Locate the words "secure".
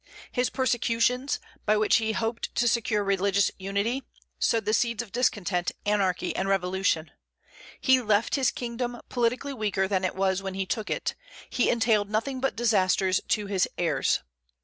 2.67-3.03